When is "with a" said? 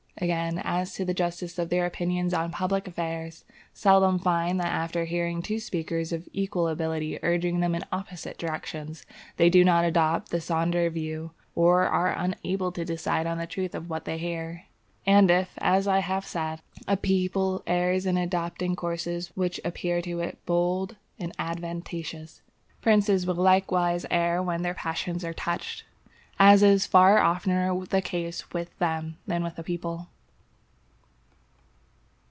29.43-29.63